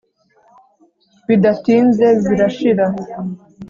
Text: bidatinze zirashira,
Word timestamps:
bidatinze 1.27 2.05
zirashira, 2.23 2.85